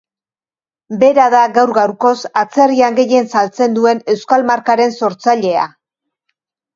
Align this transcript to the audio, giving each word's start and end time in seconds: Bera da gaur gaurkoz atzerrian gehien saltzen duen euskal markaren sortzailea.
Bera 1.01 1.25
da 1.33 1.41
gaur 1.57 1.73
gaurkoz 1.75 2.13
atzerrian 2.41 2.97
gehien 2.99 3.29
saltzen 3.41 3.75
duen 3.75 4.01
euskal 4.15 4.47
markaren 4.53 4.97
sortzailea. 5.01 5.67